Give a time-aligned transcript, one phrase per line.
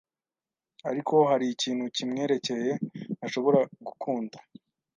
[0.89, 2.71] ariko hari ikintu kimwerekeye
[3.17, 4.37] ntashobora gukunda.